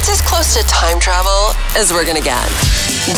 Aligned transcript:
It's 0.00 0.08
as 0.08 0.22
close 0.22 0.56
to 0.56 0.66
time 0.66 0.98
travel 0.98 1.50
as 1.76 1.92
we're 1.92 2.06
gonna 2.06 2.22
get. 2.22 2.48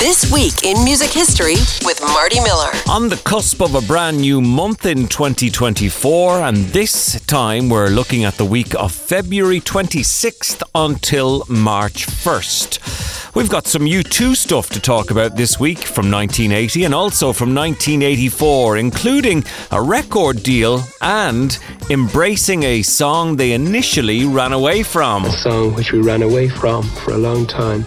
This 0.01 0.33
week 0.33 0.65
in 0.65 0.83
music 0.83 1.11
history 1.11 1.55
with 1.85 2.01
Marty 2.03 2.41
Miller. 2.41 2.73
On 2.91 3.09
the 3.09 3.19
cusp 3.19 3.63
of 3.63 3.77
a 3.77 3.81
brand 3.83 4.21
new 4.21 4.41
month 4.41 4.85
in 4.85 5.07
2024, 5.07 6.41
and 6.41 6.57
this 6.73 7.21
time 7.27 7.69
we're 7.69 7.87
looking 7.87 8.25
at 8.25 8.35
the 8.35 8.45
week 8.45 8.75
of 8.75 8.91
February 8.91 9.61
26th 9.61 10.61
until 10.75 11.45
March 11.49 12.05
1st. 12.07 12.81
We've 13.35 13.49
got 13.49 13.67
some 13.67 13.87
U2 13.87 14.37
stuff 14.37 14.69
to 14.71 14.81
talk 14.81 15.11
about 15.11 15.37
this 15.37 15.59
week 15.59 15.79
from 15.79 16.11
1980 16.11 16.85
and 16.85 16.95
also 16.95 17.33
from 17.33 17.55
1984, 17.55 18.77
including 18.77 19.45
a 19.71 19.81
record 19.81 20.43
deal 20.43 20.83
and 21.01 21.59
embracing 21.89 22.65
a 22.65 22.83
song 22.83 23.37
they 23.37 23.53
initially 23.53 24.27
ran 24.27 24.53
away 24.53 24.83
from. 24.83 25.25
A 25.25 25.31
song 25.31 25.75
which 25.75 25.93
we 25.93 26.01
ran 26.01 26.23
away 26.23 26.49
from 26.49 26.72
for 26.81 27.13
a 27.13 27.19
long 27.19 27.47
time. 27.47 27.85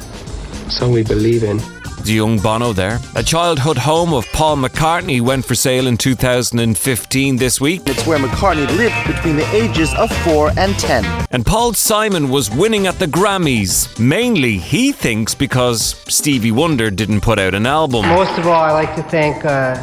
A 0.68 0.70
song 0.70 0.92
we 0.92 1.04
believe 1.04 1.44
in. 1.44 1.58
The 2.04 2.14
young 2.14 2.38
Bono 2.38 2.72
there. 2.72 3.00
A 3.16 3.24
childhood 3.24 3.80
home 3.80 4.14
of 4.14 4.28
Paul 4.32 4.58
McCartney 4.58 5.22
went 5.22 5.44
for 5.44 5.56
sale 5.56 5.88
in 5.88 5.98
2015 5.98 7.36
this 7.38 7.60
week. 7.60 7.82
It's 7.88 8.06
where 8.06 8.20
McCartney 8.20 8.68
lived 8.78 9.08
between 9.08 9.38
the 9.38 9.56
ages 9.56 9.92
of 9.96 10.12
4 10.18 10.52
and 10.56 10.78
10. 10.78 11.28
And 11.32 11.44
Paul 11.44 11.74
Simon 11.74 12.30
was 12.30 12.52
winning 12.52 12.86
at 12.86 13.00
the 13.00 13.08
Grammys. 13.08 14.00
Mainly, 14.00 14.60
he 14.60 14.92
thinks, 14.92 15.34
because 15.34 15.96
Stevie 16.08 16.52
Wonder 16.52 16.92
didn't 16.92 17.22
put 17.22 17.40
out 17.40 17.56
an 17.56 17.66
album. 17.66 18.08
Most 18.08 18.38
of 18.38 18.46
all, 18.46 18.62
I 18.62 18.72
like 18.72 18.96
to 18.98 19.04
thank 19.04 19.44
uh, 19.44 19.74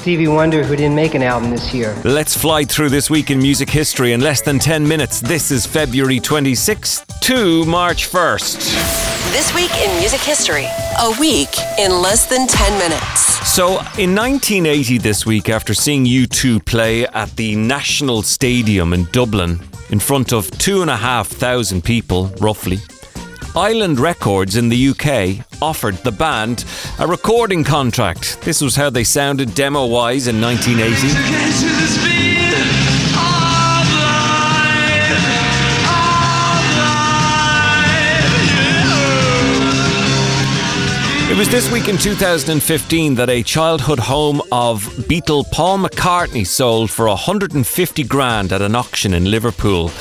Stevie 0.00 0.28
Wonder, 0.28 0.64
who 0.64 0.76
didn't 0.76 0.94
make 0.94 1.14
an 1.14 1.22
album 1.22 1.50
this 1.50 1.74
year. 1.74 1.94
Let's 2.04 2.34
fly 2.34 2.64
through 2.64 2.88
this 2.88 3.10
week 3.10 3.30
in 3.30 3.38
music 3.38 3.68
history 3.68 4.12
in 4.14 4.22
less 4.22 4.40
than 4.40 4.58
10 4.58 4.88
minutes. 4.88 5.20
This 5.20 5.50
is 5.50 5.66
February 5.66 6.18
26th 6.18 7.20
to 7.20 7.66
March 7.66 8.08
1st. 8.10 9.32
This 9.32 9.54
week 9.54 9.70
in 9.76 9.94
music 9.98 10.22
history. 10.22 10.64
A 11.02 11.14
week 11.20 11.50
in 11.78 11.92
less 12.00 12.24
than 12.26 12.46
10 12.46 12.78
minutes. 12.78 13.46
So, 13.46 13.72
in 13.98 14.14
1980, 14.14 14.96
this 14.96 15.26
week, 15.26 15.50
after 15.50 15.74
seeing 15.74 16.06
U2 16.06 16.64
play 16.64 17.06
at 17.08 17.36
the 17.36 17.54
National 17.56 18.22
Stadium 18.22 18.94
in 18.94 19.04
Dublin 19.12 19.60
in 19.90 20.00
front 20.00 20.32
of 20.32 20.50
two 20.52 20.80
and 20.80 20.90
a 20.90 20.96
half 20.96 21.28
thousand 21.28 21.84
people, 21.84 22.32
roughly, 22.40 22.78
Island 23.54 24.00
Records 24.00 24.56
in 24.56 24.70
the 24.70 24.88
UK 24.88 25.44
offered 25.62 25.96
the 25.96 26.12
band 26.12 26.64
a 26.98 27.06
recording 27.06 27.64
contract. 27.64 28.40
This 28.42 28.60
was 28.60 28.76
how 28.76 28.90
they 28.90 29.04
sounded 29.04 29.54
demo 29.54 29.86
wise 29.86 30.26
in 30.26 30.40
1980. 30.40 32.10
It 41.30 41.36
was 41.36 41.48
this 41.48 41.70
week 41.70 41.86
in 41.86 41.96
2015 41.96 43.14
that 43.14 43.30
a 43.30 43.44
childhood 43.44 44.00
home 44.00 44.42
of 44.50 44.82
Beatle 45.08 45.48
Paul 45.52 45.78
McCartney 45.78 46.44
sold 46.44 46.90
for 46.90 47.06
150 47.06 48.02
grand 48.02 48.52
at 48.52 48.60
an 48.60 48.74
auction 48.74 49.14
in 49.14 49.30
Liverpool. 49.30 49.92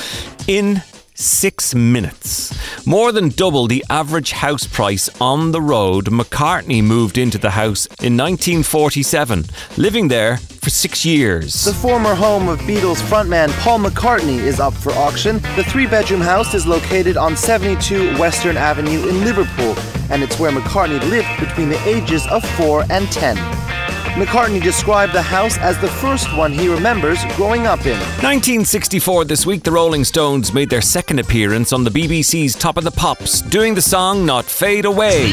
In 0.48 0.82
six 1.20 1.76
minutes. 1.76 2.54
More 2.86 3.12
than 3.12 3.30
double 3.30 3.68
the 3.68 3.84
average 3.90 4.32
house 4.32 4.66
price 4.66 5.10
on 5.20 5.52
the 5.52 5.62
road, 5.62 6.06
McCartney 6.06 6.84
moved 6.84 7.18
into 7.18 7.38
the 7.38 7.52
house 7.52 7.86
in 8.02 8.16
1947, 8.16 9.46
living 9.78 10.08
there 10.08 10.38
for 10.38 10.70
six 10.70 11.06
years. 11.06 11.66
The 11.66 11.74
former 11.74 12.16
home 12.16 12.48
of 12.48 12.60
Beatles 12.60 13.02
frontman 13.02 13.50
Paul 13.60 13.80
McCartney 13.80 14.40
is 14.40 14.60
up 14.60 14.74
for 14.74 14.92
auction. 14.94 15.38
The 15.56 15.66
three 15.66 15.88
bedroom 15.88 16.22
house 16.22 16.54
is 16.54 16.66
located 16.66 17.18
on 17.18 17.36
72 17.36 18.18
Western 18.18 18.58
Avenue 18.58 19.08
in 19.08 19.24
Liverpool, 19.24 19.76
and 20.10 20.24
it's 20.24 20.40
where 20.40 20.52
McCartney 20.52 21.00
lived 21.10 21.40
between 21.40 21.70
the 21.70 21.80
ages 21.88 22.26
of 22.28 22.44
4 22.58 22.86
and 22.90 23.12
10. 23.12 23.79
McCartney 24.20 24.62
described 24.62 25.14
the 25.14 25.22
house 25.22 25.58
as 25.60 25.78
the 25.80 25.88
first 25.88 26.36
one 26.36 26.52
he 26.52 26.68
remembers 26.68 27.24
growing 27.38 27.66
up 27.66 27.86
in. 27.86 27.98
1964, 28.22 29.24
this 29.24 29.46
week, 29.46 29.64
the 29.64 29.72
Rolling 29.72 30.04
Stones 30.04 30.54
made 30.54 30.70
their 30.70 30.82
second 30.82 31.20
appearance 31.20 31.72
on 31.72 31.86
the 31.86 31.90
BBC's 31.90 32.54
Top 32.54 32.76
of 32.76 32.84
the 32.84 32.92
Pops, 32.92 33.42
doing 33.42 33.76
the 33.76 33.82
song 33.82 34.26
Not 34.26 34.44
Fade 34.44 34.84
Away. 34.84 35.32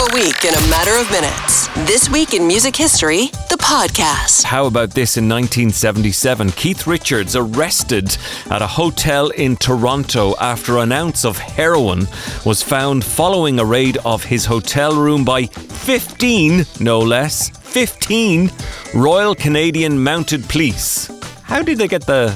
A 0.00 0.14
week 0.14 0.46
in 0.46 0.54
a 0.54 0.70
matter 0.70 0.98
of 0.98 1.10
minutes. 1.10 1.68
This 1.86 2.08
week 2.08 2.32
in 2.32 2.46
music 2.46 2.74
history, 2.74 3.26
the 3.50 3.58
podcast. 3.58 4.44
How 4.44 4.64
about 4.64 4.92
this 4.92 5.18
in 5.18 5.28
1977? 5.28 6.52
Keith 6.52 6.86
Richards 6.86 7.36
arrested 7.36 8.16
at 8.50 8.62
a 8.62 8.66
hotel 8.66 9.28
in 9.28 9.56
Toronto 9.56 10.34
after 10.40 10.78
an 10.78 10.90
ounce 10.90 11.26
of 11.26 11.36
heroin 11.36 12.06
was 12.46 12.62
found 12.62 13.04
following 13.04 13.58
a 13.58 13.64
raid 13.64 13.98
of 14.06 14.24
his 14.24 14.46
hotel 14.46 14.96
room 14.96 15.22
by 15.22 15.44
15, 15.44 16.64
no 16.80 16.98
less, 17.00 17.50
15 17.50 18.50
Royal 18.94 19.34
Canadian 19.34 20.02
Mounted 20.02 20.48
Police. 20.48 21.10
How 21.42 21.62
did 21.62 21.76
they 21.76 21.88
get 21.88 22.06
the 22.06 22.34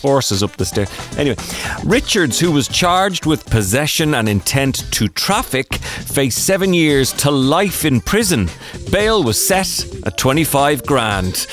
horses 0.00 0.42
up 0.42 0.56
the 0.56 0.64
stair. 0.64 0.86
Anyway, 1.16 1.36
Richards, 1.84 2.38
who 2.40 2.50
was 2.52 2.68
charged 2.68 3.26
with 3.26 3.46
possession 3.46 4.14
and 4.14 4.28
intent 4.28 4.90
to 4.92 5.08
traffic, 5.08 5.74
faced 5.74 6.44
seven 6.44 6.74
years 6.74 7.12
to 7.14 7.30
life 7.30 7.84
in 7.84 8.00
prison. 8.00 8.48
Bail 8.90 9.22
was 9.22 9.44
set 9.44 9.86
at 10.04 10.16
25 10.16 10.84
grand. 10.86 11.46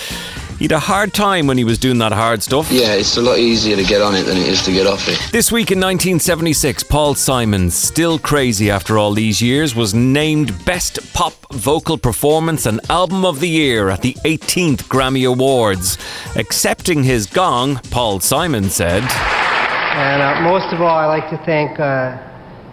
He'd 0.60 0.72
a 0.72 0.80
hard 0.80 1.14
time 1.14 1.46
when 1.46 1.58
he 1.58 1.64
was 1.64 1.78
doing 1.78 2.00
that 2.00 2.12
hard 2.12 2.42
stuff. 2.42 2.72
Yeah, 2.72 2.94
it's 2.94 3.16
a 3.16 3.22
lot 3.22 3.38
easier 3.38 3.76
to 3.76 3.84
get 3.84 4.02
on 4.02 4.16
it 4.16 4.24
than 4.24 4.38
it 4.38 4.48
is 4.48 4.64
to 4.64 4.72
get 4.72 4.88
off 4.88 5.08
it. 5.08 5.20
This 5.32 5.52
week 5.52 5.70
in 5.72 5.78
1976, 5.78 6.82
Paul 6.84 7.14
Simon, 7.14 7.70
still 7.70 8.18
crazy 8.18 8.72
after 8.72 8.98
all 8.98 9.14
these 9.14 9.40
years, 9.40 9.76
was 9.76 9.94
named 9.94 10.66
Best 10.66 11.14
Pop 11.14 11.34
Vocal 11.54 11.98
Performance 12.00 12.66
and 12.66 12.82
Album 12.90 13.24
of 13.24 13.40
the 13.40 13.50
Year 13.50 13.90
at 13.90 14.02
the 14.02 14.14
18th 14.26 14.84
Grammy 14.88 15.30
Awards. 15.32 16.00
Accepting 16.36 17.04
his 17.04 17.28
gong, 17.28 17.76
Paul 17.92 18.20
Simon 18.20 18.70
said, 18.70 19.04
And 19.04 20.24
uh, 20.24 20.42
most 20.42 20.74
of 20.74 20.82
all, 20.82 20.98
I'd 20.98 21.06
like 21.06 21.30
to 21.30 21.38
thank 21.46 21.80
uh, 21.80 22.18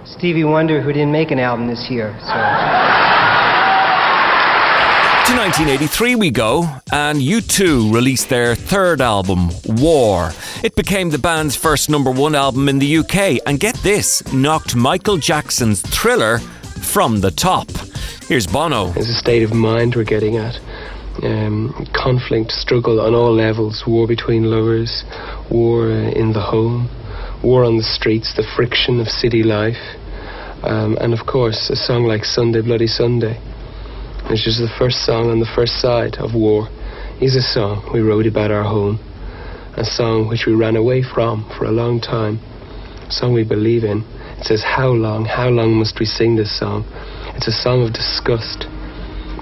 Stevie 0.06 0.44
Wonder, 0.44 0.80
who 0.80 0.90
didn't 0.92 1.12
make 1.12 1.30
an 1.30 1.38
album 1.38 1.66
this 1.66 1.90
year. 1.90 2.16
So. 2.20 3.03
To 5.34 5.40
1983 5.40 6.14
we 6.14 6.30
go, 6.30 6.62
and 6.92 7.18
U2 7.18 7.92
released 7.92 8.28
their 8.28 8.54
third 8.54 9.00
album, 9.00 9.50
War. 9.66 10.30
It 10.62 10.76
became 10.76 11.10
the 11.10 11.18
band's 11.18 11.56
first 11.56 11.90
number 11.90 12.12
one 12.12 12.36
album 12.36 12.68
in 12.68 12.78
the 12.78 12.98
UK, 12.98 13.40
and 13.44 13.58
get 13.58 13.74
this, 13.82 14.22
knocked 14.32 14.76
Michael 14.76 15.16
Jackson's 15.16 15.80
Thriller 15.82 16.38
from 16.38 17.20
the 17.20 17.32
top. 17.32 17.68
Here's 18.28 18.46
Bono. 18.46 18.90
It's 18.90 19.08
a 19.08 19.14
state 19.14 19.42
of 19.42 19.52
mind 19.52 19.96
we're 19.96 20.04
getting 20.04 20.36
at. 20.36 20.54
Um, 21.24 21.88
conflict, 21.92 22.52
struggle 22.52 23.00
on 23.00 23.12
all 23.12 23.34
levels, 23.34 23.82
war 23.88 24.06
between 24.06 24.44
lovers, 24.44 25.02
war 25.50 25.90
uh, 25.90 26.12
in 26.12 26.32
the 26.32 26.42
home, 26.42 26.88
war 27.42 27.64
on 27.64 27.76
the 27.76 27.82
streets, 27.82 28.36
the 28.36 28.46
friction 28.54 29.00
of 29.00 29.08
city 29.08 29.42
life, 29.42 29.96
um, 30.62 30.96
and 31.00 31.12
of 31.12 31.26
course, 31.26 31.70
a 31.70 31.76
song 31.76 32.04
like 32.04 32.24
Sunday 32.24 32.60
Bloody 32.60 32.86
Sunday 32.86 33.40
which 34.30 34.46
is 34.46 34.58
the 34.58 34.72
first 34.78 35.04
song 35.04 35.30
on 35.30 35.40
the 35.40 35.52
first 35.54 35.80
side 35.80 36.16
of 36.16 36.34
War, 36.34 36.68
is 37.20 37.36
a 37.36 37.42
song 37.42 37.88
we 37.92 38.00
wrote 38.00 38.26
about 38.26 38.50
our 38.50 38.64
home, 38.64 38.98
a 39.76 39.84
song 39.84 40.28
which 40.28 40.46
we 40.46 40.54
ran 40.54 40.76
away 40.76 41.02
from 41.02 41.44
for 41.56 41.64
a 41.64 41.70
long 41.70 42.00
time, 42.00 42.38
a 43.06 43.12
song 43.12 43.34
we 43.34 43.44
believe 43.44 43.84
in. 43.84 44.02
It 44.38 44.46
says, 44.46 44.62
How 44.64 44.88
long, 44.88 45.24
how 45.24 45.48
long 45.48 45.74
must 45.74 46.00
we 46.00 46.06
sing 46.06 46.36
this 46.36 46.58
song? 46.58 46.84
It's 47.36 47.48
a 47.48 47.52
song 47.52 47.82
of 47.82 47.92
disgust 47.92 48.66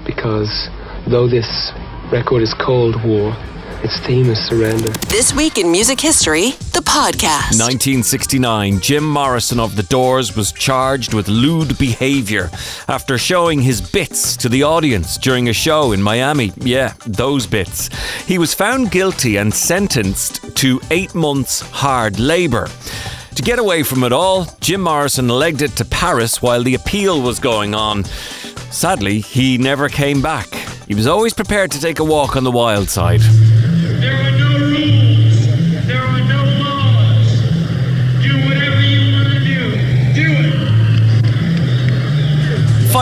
because 0.05 0.69
though 1.09 1.27
this 1.27 1.71
record 2.11 2.43
is 2.43 2.53
called 2.53 2.95
War, 3.05 3.31
its 3.83 3.99
theme 3.99 4.29
is 4.29 4.39
surrender. 4.39 4.89
This 5.09 5.33
week 5.33 5.57
in 5.57 5.69
music 5.69 5.99
history, 5.99 6.51
the 6.71 6.81
podcast. 6.81 7.59
1969, 7.59 8.79
Jim 8.79 9.03
Morrison 9.07 9.59
of 9.59 9.75
The 9.75 9.83
Doors 9.83 10.35
was 10.35 10.53
charged 10.53 11.13
with 11.13 11.27
lewd 11.27 11.77
behaviour 11.77 12.49
after 12.87 13.17
showing 13.17 13.61
his 13.61 13.81
bits 13.81 14.37
to 14.37 14.47
the 14.47 14.63
audience 14.63 15.17
during 15.17 15.49
a 15.49 15.53
show 15.53 15.91
in 15.91 16.01
Miami. 16.01 16.53
Yeah, 16.57 16.93
those 17.05 17.45
bits. 17.45 17.89
He 18.25 18.37
was 18.37 18.53
found 18.53 18.91
guilty 18.91 19.35
and 19.37 19.53
sentenced 19.53 20.55
to 20.57 20.79
eight 20.89 21.13
months 21.13 21.59
hard 21.59 22.19
labour. 22.19 22.69
To 23.35 23.41
get 23.41 23.59
away 23.59 23.83
from 23.83 24.03
it 24.03 24.13
all, 24.13 24.47
Jim 24.61 24.81
Morrison 24.81 25.27
legged 25.27 25.61
it 25.61 25.75
to 25.77 25.85
Paris 25.85 26.41
while 26.41 26.63
the 26.63 26.75
appeal 26.75 27.21
was 27.21 27.39
going 27.39 27.75
on. 27.75 28.05
Sadly, 28.71 29.19
he 29.19 29.57
never 29.57 29.89
came 29.89 30.21
back. 30.21 30.47
He 30.87 30.95
was 30.95 31.07
always 31.07 31.33
prepared 31.33 31.71
to 31.71 31.81
take 31.81 31.99
a 31.99 32.03
walk 32.03 32.35
on 32.35 32.43
the 32.43 32.51
wild 32.51 32.89
side. 32.89 33.21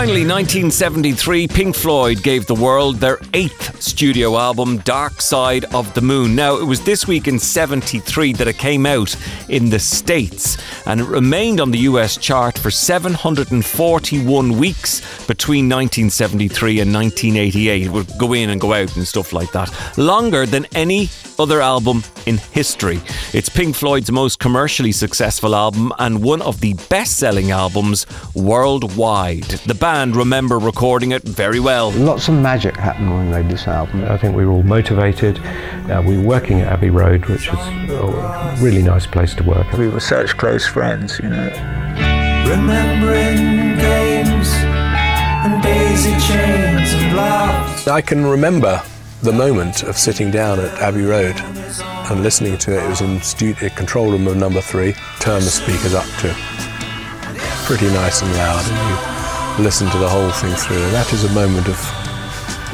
Finally, 0.01 0.25
1973, 0.25 1.47
Pink 1.47 1.75
Floyd 1.75 2.23
gave 2.23 2.47
the 2.47 2.55
world 2.55 2.95
their 2.95 3.19
eighth 3.35 3.79
studio 3.79 4.35
album, 4.35 4.77
Dark 4.79 5.21
Side 5.21 5.65
of 5.75 5.93
the 5.93 6.01
Moon. 6.01 6.35
Now, 6.35 6.57
it 6.57 6.63
was 6.63 6.83
this 6.83 7.07
week 7.07 7.27
in 7.27 7.37
73 7.37 8.33
that 8.33 8.47
it 8.47 8.57
came 8.57 8.87
out 8.87 9.15
in 9.47 9.69
the 9.69 9.77
States, 9.77 10.57
and 10.87 11.01
it 11.01 11.07
remained 11.07 11.61
on 11.61 11.69
the 11.69 11.77
US 11.89 12.17
chart 12.17 12.57
for 12.57 12.71
741 12.71 14.57
weeks 14.57 15.01
between 15.27 15.69
1973 15.69 16.79
and 16.79 16.91
1988. 16.91 17.83
It 17.83 17.89
would 17.89 18.17
go 18.17 18.33
in 18.33 18.49
and 18.49 18.59
go 18.59 18.73
out 18.73 18.95
and 18.95 19.07
stuff 19.07 19.33
like 19.33 19.51
that. 19.51 19.71
Longer 19.99 20.47
than 20.47 20.65
any 20.73 21.11
other 21.41 21.59
album 21.59 22.03
in 22.27 22.37
history. 22.37 23.01
It's 23.33 23.49
Pink 23.49 23.75
Floyd's 23.75 24.11
most 24.11 24.39
commercially 24.39 24.91
successful 24.91 25.55
album 25.55 25.91
and 25.97 26.23
one 26.23 26.41
of 26.43 26.59
the 26.59 26.75
best 26.87 27.17
selling 27.17 27.49
albums 27.49 28.05
worldwide. 28.35 29.43
The 29.65 29.73
band 29.73 30.15
remember 30.15 30.59
recording 30.59 31.11
it 31.11 31.23
very 31.23 31.59
well. 31.59 31.91
Lots 31.93 32.27
of 32.27 32.35
magic 32.35 32.77
happened 32.77 33.11
when 33.11 33.25
we 33.25 33.31
made 33.31 33.49
this 33.49 33.67
album. 33.67 34.03
I 34.05 34.17
think 34.17 34.35
we 34.35 34.45
were 34.45 34.51
all 34.51 34.63
motivated. 34.63 35.39
Uh, 35.89 36.03
we 36.05 36.17
were 36.17 36.23
working 36.23 36.61
at 36.61 36.67
Abbey 36.67 36.91
Road, 36.91 37.25
which 37.25 37.51
was 37.51 37.59
a 37.59 38.63
really 38.63 38.83
nice 38.83 39.07
place 39.07 39.33
to 39.35 39.43
work. 39.43 39.71
We 39.73 39.87
were 39.87 39.99
such 39.99 40.37
close 40.37 40.67
friends, 40.67 41.19
you 41.19 41.29
know. 41.29 41.47
Remembering 42.47 43.77
games 43.79 44.49
and 44.53 45.63
daisy 45.63 46.11
chains 46.11 46.93
and 46.93 47.17
laughs. 47.17 47.87
I 47.87 48.01
can 48.01 48.25
remember 48.25 48.83
the 49.21 49.31
moment 49.31 49.83
of 49.83 49.97
sitting 49.97 50.31
down 50.31 50.59
at 50.59 50.79
Abbey 50.79 51.03
Road 51.03 51.39
and 52.09 52.23
listening 52.23 52.57
to 52.57 52.75
it. 52.75 52.83
It 52.83 52.89
was 52.89 53.01
in 53.01 53.21
studio, 53.21 53.67
uh, 53.67 53.75
control 53.75 54.11
room 54.11 54.27
of 54.27 54.35
number 54.35 54.61
three. 54.61 54.93
Turn 55.19 55.41
the 55.41 55.49
speakers 55.49 55.93
up 55.93 56.05
to 56.21 56.35
pretty 57.65 57.87
nice 57.87 58.21
and 58.23 58.33
loud, 58.33 58.65
and 58.67 59.59
you 59.59 59.63
listen 59.63 59.89
to 59.91 59.97
the 59.99 60.09
whole 60.09 60.31
thing 60.31 60.53
through. 60.55 60.81
And 60.81 60.93
that 60.93 61.13
is 61.13 61.23
a 61.23 61.31
moment 61.33 61.67
of 61.67 61.77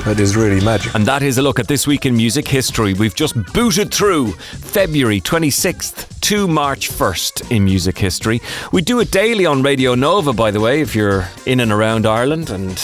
that 0.06 0.22
is 0.22 0.38
really 0.38 0.64
magic. 0.64 0.96
And 0.96 1.06
that 1.06 1.22
is 1.22 1.38
a 1.38 1.42
look 1.42 1.60
at 1.60 1.68
this 1.68 1.86
week 1.86 2.06
in 2.06 2.16
music 2.16 2.48
history. 2.48 2.94
We've 2.94 3.16
just 3.16 3.36
booted 3.52 3.94
through 3.94 4.32
February 4.32 5.20
26th 5.20 6.22
to 6.22 6.48
March 6.48 6.90
1st 6.90 7.52
in 7.52 7.66
music 7.66 7.98
history. 7.98 8.42
We 8.72 8.82
do 8.82 9.02
it 9.02 9.12
daily 9.12 9.46
on 9.46 9.64
Radio 9.64 9.96
Nova, 9.96 10.32
by 10.32 10.52
the 10.52 10.62
way, 10.62 10.80
if 10.80 10.96
you're 10.96 11.28
in 11.46 11.60
and 11.60 11.74
around 11.74 12.06
Ireland 12.06 12.50
and 12.50 12.78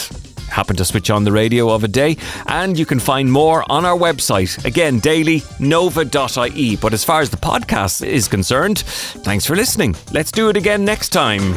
happen 0.53 0.75
to 0.77 0.85
switch 0.85 1.09
on 1.09 1.23
the 1.23 1.31
radio 1.31 1.69
of 1.69 1.83
a 1.83 1.88
day. 1.88 2.17
And 2.47 2.77
you 2.77 2.85
can 2.85 3.00
find 3.00 3.31
more 3.31 3.69
on 3.71 3.85
our 3.85 3.97
website. 3.97 4.63
Again, 4.65 5.00
daily, 5.00 5.44
nova.ie. 5.59 6.75
But 6.77 6.94
as 6.94 7.03
far 7.03 7.21
as 7.21 7.29
the 7.29 7.38
podcast 7.38 8.05
is 8.05 8.27
concerned, 8.27 8.79
thanks 8.79 9.45
for 9.45 9.55
listening. 9.55 9.95
Let's 10.11 10.31
do 10.31 10.50
it 10.50 10.57
again 10.57 10.85
next 10.85 11.09
time. 11.09 11.53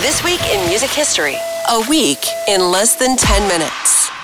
This 0.00 0.24
week 0.24 0.42
in 0.52 0.66
music 0.68 0.90
history, 0.90 1.36
a 1.70 1.84
week 1.88 2.24
in 2.48 2.60
less 2.70 2.96
than 2.96 3.16
10 3.16 3.48
minutes. 3.48 4.21